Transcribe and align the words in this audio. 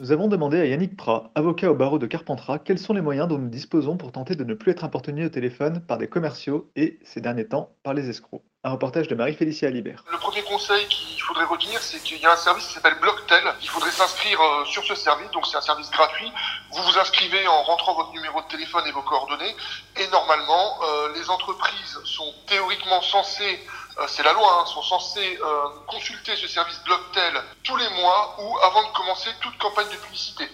Nous 0.00 0.12
avons 0.12 0.28
demandé 0.28 0.60
à 0.60 0.66
Yannick 0.66 0.96
Prat, 0.96 1.32
avocat 1.34 1.72
au 1.72 1.74
barreau 1.74 1.98
de 1.98 2.06
Carpentras, 2.06 2.60
quels 2.60 2.78
sont 2.78 2.94
les 2.94 3.00
moyens 3.00 3.26
dont 3.26 3.38
nous 3.38 3.48
disposons 3.48 3.96
pour 3.96 4.12
tenter 4.12 4.36
de 4.36 4.44
ne 4.44 4.54
plus 4.54 4.70
être 4.70 4.84
importunés 4.84 5.24
au 5.24 5.28
téléphone 5.28 5.80
par 5.80 5.98
des 5.98 6.08
commerciaux 6.08 6.70
et, 6.76 7.00
ces 7.02 7.20
derniers 7.20 7.48
temps, 7.48 7.74
par 7.82 7.94
les 7.94 8.08
escrocs. 8.08 8.47
Un 8.64 8.72
reportage 8.72 9.06
de 9.06 9.14
Marie-Félicie 9.14 9.66
Alibert. 9.66 10.02
Le 10.10 10.18
premier 10.18 10.42
conseil 10.42 10.84
qu'il 10.88 11.22
faudrait 11.22 11.44
retenir, 11.44 11.80
c'est 11.80 12.02
qu'il 12.02 12.18
y 12.18 12.26
a 12.26 12.32
un 12.32 12.36
service 12.36 12.66
qui 12.66 12.74
s'appelle 12.74 12.98
Blocktel. 13.00 13.44
Il 13.62 13.68
faudrait 13.68 13.92
s'inscrire 13.92 14.40
euh, 14.40 14.64
sur 14.64 14.82
ce 14.84 14.96
service, 14.96 15.30
donc 15.30 15.46
c'est 15.46 15.56
un 15.56 15.60
service 15.60 15.88
gratuit. 15.92 16.32
Vous 16.72 16.82
vous 16.82 16.98
inscrivez 16.98 17.46
en 17.46 17.62
rentrant 17.62 17.94
votre 17.94 18.10
numéro 18.10 18.42
de 18.42 18.48
téléphone 18.48 18.84
et 18.88 18.90
vos 18.90 19.02
coordonnées. 19.02 19.54
Et 19.98 20.08
normalement, 20.08 20.80
euh, 20.82 21.14
les 21.14 21.30
entreprises 21.30 22.00
sont 22.02 22.34
théoriquement 22.48 23.00
censées 23.00 23.60
euh, 23.98 24.04
c'est 24.06 24.22
la 24.22 24.32
loi, 24.32 24.60
hein, 24.60 24.66
sont 24.66 24.82
censés 24.82 25.38
euh, 25.42 25.68
consulter 25.88 26.36
ce 26.36 26.46
service 26.46 26.80
Blocktel 26.84 27.42
tous 27.64 27.76
les 27.76 27.88
mois 27.90 28.36
ou 28.38 28.58
avant 28.58 28.86
de 28.86 28.92
commencer 28.92 29.28
toute 29.40 29.58
campagne 29.58 29.88
de 29.88 29.96
publicité. 29.96 30.48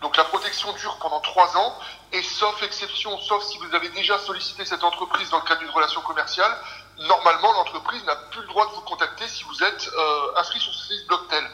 Donc 0.00 0.16
la 0.16 0.24
protection 0.24 0.72
dure 0.72 0.98
pendant 1.00 1.20
trois 1.20 1.56
ans 1.56 1.78
et 2.12 2.22
sauf 2.22 2.60
exception, 2.64 3.16
sauf 3.20 3.44
si 3.44 3.56
vous 3.58 3.72
avez 3.72 3.90
déjà 3.90 4.18
sollicité 4.18 4.64
cette 4.64 4.82
entreprise 4.82 5.30
dans 5.30 5.38
le 5.38 5.44
cadre 5.44 5.60
d'une 5.60 5.70
relation 5.70 6.00
commerciale, 6.00 6.50
normalement 7.00 7.52
l'entreprise 7.52 8.04
n'a 8.04 8.16
plus 8.16 8.40
le 8.40 8.48
droit 8.48 8.66
de 8.66 8.72
vous 8.72 8.80
contacter 8.82 9.26
si 9.28 9.44
vous 9.44 9.62
êtes 9.62 9.90
euh, 9.96 10.36
inscrit 10.36 10.60
sur 10.60 10.72
ce 10.72 10.88
service 10.88 11.06
Blocktel. 11.06 11.44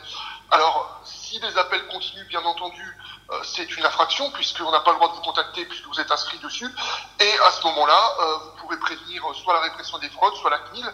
Alors 0.50 1.00
si 1.04 1.38
les 1.40 1.58
appels 1.58 1.86
continuent, 1.88 2.26
bien 2.28 2.42
entendu, 2.44 2.96
c'est 3.42 3.76
une 3.76 3.84
infraction 3.84 4.30
puisqu'on 4.30 4.70
n'a 4.70 4.80
pas 4.80 4.92
le 4.92 4.98
droit 4.98 5.08
de 5.08 5.14
vous 5.14 5.22
contacter 5.22 5.64
puisque 5.64 5.86
vous 5.86 6.00
êtes 6.00 6.10
inscrit 6.12 6.38
dessus. 6.38 6.68
Et 7.18 7.38
à 7.40 7.50
ce 7.50 7.62
moment-là, 7.66 8.14
vous 8.42 8.50
pourrez 8.60 8.78
prévenir 8.78 9.24
soit 9.34 9.54
la 9.54 9.60
répression 9.60 9.98
des 9.98 10.10
fraudes, 10.10 10.34
soit 10.36 10.50
la 10.50 10.58
CNIL. 10.58 10.86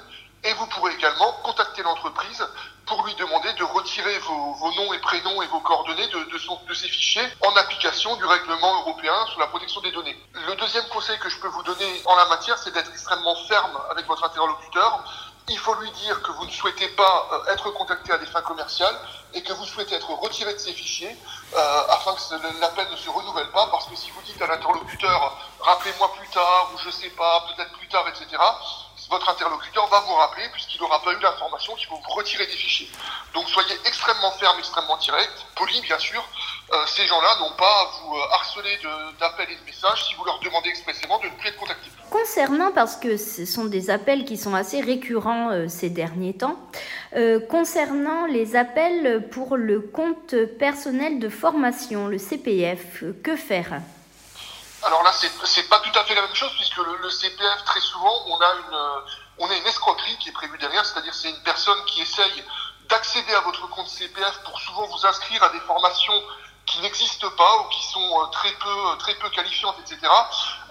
Et 0.42 0.52
vous 0.54 0.66
pourrez 0.66 0.94
également 0.94 1.32
contacter 1.44 1.82
l'entreprise 1.82 2.46
pour 2.86 3.04
lui 3.06 3.14
demander 3.14 3.52
de 3.52 3.64
retirer 3.64 4.18
vos, 4.20 4.54
vos, 4.54 4.72
noms 4.72 4.92
et 4.92 4.98
prénoms 4.98 5.42
et 5.42 5.46
vos 5.46 5.60
coordonnées 5.60 6.08
de, 6.08 6.24
de, 6.24 6.38
son, 6.38 6.58
de, 6.66 6.74
ces 6.74 6.88
fichiers 6.88 7.22
en 7.42 7.54
application 7.56 8.16
du 8.16 8.24
règlement 8.24 8.80
européen 8.80 9.14
sur 9.26 9.38
la 9.38 9.46
protection 9.48 9.80
des 9.82 9.92
données. 9.92 10.16
Le 10.48 10.56
deuxième 10.56 10.86
conseil 10.88 11.18
que 11.18 11.28
je 11.28 11.38
peux 11.38 11.48
vous 11.48 11.62
donner 11.62 12.02
en 12.06 12.16
la 12.16 12.24
matière, 12.26 12.58
c'est 12.58 12.72
d'être 12.72 12.90
extrêmement 12.90 13.36
ferme 13.48 13.78
avec 13.90 14.06
votre 14.06 14.24
interlocuteur. 14.24 15.04
Il 15.48 15.58
faut 15.58 15.74
lui 15.74 15.90
dire 15.90 16.22
que 16.22 16.32
vous 16.32 16.46
ne 16.46 16.50
souhaitez 16.50 16.88
pas 16.88 17.28
euh, 17.32 17.52
être 17.52 17.70
contacté 17.70 18.12
à 18.12 18.18
des 18.18 18.26
fins 18.26 18.42
commerciales 18.42 18.98
et 19.34 19.42
que 19.42 19.52
vous 19.52 19.66
souhaitez 19.66 19.94
être 19.94 20.10
retiré 20.10 20.54
de 20.54 20.58
ces 20.58 20.72
fichiers 20.72 21.16
euh, 21.54 21.82
afin 21.90 22.14
que 22.14 22.60
l'appel 22.60 22.88
ne 22.90 22.96
se 22.96 23.10
renouvelle 23.10 23.50
pas 23.50 23.66
parce 23.66 23.86
que 23.86 23.96
si 23.96 24.10
vous 24.10 24.22
dites 24.22 24.40
à 24.40 24.46
l'interlocuteur 24.46 25.36
rappelez-moi 25.60 26.12
plus 26.18 26.28
tard 26.28 26.70
ou 26.74 26.78
je 26.78 26.90
sais 26.90 27.10
pas, 27.10 27.44
peut-être 27.54 27.72
plus 27.72 27.88
tard, 27.88 28.06
etc., 28.08 28.26
votre 29.10 29.28
interlocuteur 29.28 29.86
va 29.88 30.00
vous 30.00 30.14
rappeler 30.14 30.44
puisqu'il 30.52 30.80
n'aura 30.80 31.02
pas 31.02 31.12
eu 31.12 31.20
l'information 31.20 31.74
qu'il 31.74 31.88
faut 31.88 31.96
vous 31.96 32.14
retirer 32.14 32.46
des 32.46 32.52
fichiers. 32.52 32.88
Donc 33.34 33.48
soyez 33.48 33.74
extrêmement 33.84 34.30
ferme, 34.32 34.58
extrêmement 34.58 34.96
direct, 34.98 35.32
poli 35.56 35.80
bien 35.82 35.98
sûr. 35.98 36.24
Euh, 36.72 36.76
ces 36.86 37.04
gens-là 37.06 37.36
n'ont 37.40 37.56
pas 37.56 37.64
à 37.64 37.90
vous 37.98 38.16
euh, 38.16 38.34
harceler 38.34 38.78
d'appels 39.18 39.50
et 39.50 39.56
de 39.56 39.64
messages 39.66 40.04
si 40.06 40.14
vous 40.14 40.24
leur 40.24 40.38
demandez 40.38 40.68
expressément 40.68 41.18
de 41.18 41.24
ne 41.24 41.30
plus 41.30 41.48
être 41.48 41.56
contactés. 41.56 41.90
Concernant, 42.10 42.70
parce 42.72 42.96
que 42.96 43.16
ce 43.16 43.44
sont 43.44 43.64
des 43.64 43.90
appels 43.90 44.24
qui 44.24 44.36
sont 44.36 44.54
assez 44.54 44.80
récurrents 44.80 45.50
euh, 45.50 45.66
ces 45.68 45.90
derniers 45.90 46.34
temps, 46.34 46.56
concernant 47.48 48.26
les 48.26 48.54
appels 48.54 49.28
pour 49.30 49.56
le 49.56 49.80
compte 49.80 50.36
personnel 50.60 51.18
de 51.18 51.28
formation, 51.28 52.06
le 52.06 52.18
CPF, 52.18 53.02
que 53.24 53.34
faire? 53.34 53.80
Alors 54.82 55.02
là, 55.02 55.12
c'est 55.12 55.68
pas 55.68 55.78
tout 55.80 55.98
à 55.98 56.04
fait 56.04 56.14
la 56.14 56.22
même 56.22 56.34
chose 56.34 56.52
puisque 56.56 56.76
le, 56.78 56.96
le 56.96 57.10
CPF, 57.10 57.64
très 57.64 57.80
souvent, 57.80 58.24
on 58.26 58.40
a 58.40 58.54
une, 58.54 58.74
euh, 58.74 59.00
on 59.38 59.50
a 59.50 59.54
une 59.54 59.66
escroquerie 59.66 60.16
qui 60.18 60.30
est 60.30 60.32
prévue 60.32 60.56
derrière, 60.58 60.84
c'est-à-dire 60.84 61.14
c'est 61.14 61.30
une 61.30 61.42
personne 61.42 61.84
qui 61.86 62.00
essaye 62.00 62.44
d'accéder 62.88 63.34
à 63.34 63.40
votre 63.40 63.68
compte 63.68 63.88
CPF 63.88 64.42
pour 64.44 64.58
souvent 64.58 64.86
vous 64.86 65.06
inscrire 65.06 65.42
à 65.42 65.50
des 65.50 65.60
formations 65.60 66.22
qui 66.66 66.80
n'existent 66.80 67.30
pas 67.30 67.56
ou 67.58 67.64
qui 67.68 67.82
sont 67.88 68.22
euh, 68.22 68.26
très 68.26 68.52
peu, 68.52 68.98
très 68.98 69.14
peu 69.16 69.28
qualifiantes, 69.30 69.76
etc., 69.80 69.98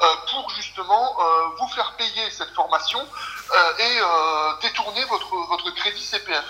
euh, 0.02 0.16
pour 0.32 0.50
justement 0.52 1.18
euh, 1.20 1.50
vous 1.60 1.68
faire 1.70 1.94
payer 1.98 2.32
cette 2.32 2.54
formation 2.54 3.00
euh, 3.00 3.78
et 3.78 4.62
détourner 4.62 5.04
votre, 5.06 5.36
votre 5.50 5.70
crédit 5.72 6.04
CPF. 6.04 6.46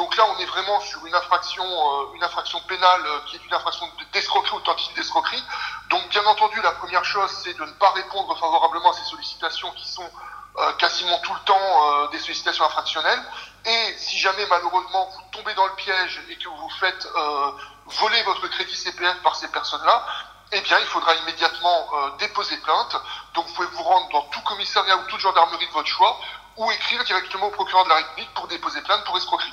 Donc 0.00 0.16
là, 0.16 0.24
on 0.34 0.38
est 0.38 0.46
vraiment 0.46 0.80
sur 0.80 1.04
une 1.04 1.14
infraction, 1.14 1.62
euh, 1.62 2.14
une 2.14 2.24
infraction 2.24 2.58
pénale 2.62 3.02
euh, 3.04 3.18
qui 3.26 3.36
est 3.36 3.44
une 3.44 3.52
infraction 3.52 3.86
d'escroquerie 4.14 4.56
ou 4.56 4.94
d'escroquerie. 4.96 5.44
Donc 5.90 6.08
bien 6.08 6.24
entendu, 6.24 6.58
la 6.62 6.72
première 6.72 7.04
chose, 7.04 7.30
c'est 7.44 7.52
de 7.52 7.62
ne 7.62 7.72
pas 7.72 7.90
répondre 7.90 8.34
favorablement 8.38 8.92
à 8.92 8.94
ces 8.94 9.04
sollicitations 9.04 9.70
qui 9.72 9.86
sont 9.86 10.10
euh, 10.56 10.72
quasiment 10.78 11.18
tout 11.18 11.34
le 11.34 11.40
temps 11.40 12.08
des 12.12 12.18
sollicitations 12.18 12.64
infractionnelles. 12.64 13.22
Et 13.66 13.94
si 13.98 14.18
jamais 14.18 14.46
malheureusement 14.48 15.04
vous 15.04 15.20
tombez 15.32 15.52
dans 15.52 15.66
le 15.66 15.74
piège 15.74 16.22
et 16.30 16.36
que 16.36 16.48
vous 16.48 16.70
faites 16.80 17.06
voler 17.84 18.22
votre 18.22 18.48
crédit 18.48 18.74
CPF 18.74 19.20
par 19.22 19.36
ces 19.36 19.48
personnes-là, 19.48 20.06
eh 20.52 20.62
bien, 20.62 20.78
il 20.78 20.86
faudra 20.86 21.14
immédiatement 21.14 21.90
déposer 22.18 22.56
plainte. 22.56 22.96
Donc, 23.34 23.46
vous 23.48 23.52
pouvez 23.52 23.68
vous 23.68 23.82
rendre 23.82 24.08
dans 24.12 24.22
tout 24.22 24.40
commissariat 24.40 24.96
ou 24.96 25.02
toute 25.08 25.20
gendarmerie 25.20 25.66
de 25.66 25.72
votre 25.72 25.88
choix 25.88 26.18
ou 26.56 26.70
écrire 26.72 27.04
directement 27.04 27.48
au 27.48 27.50
procureur 27.50 27.84
de 27.84 27.90
la 27.90 27.96
République 27.96 28.32
pour 28.32 28.48
déposer 28.48 28.80
plainte 28.80 29.04
pour 29.04 29.18
escroquerie. 29.18 29.52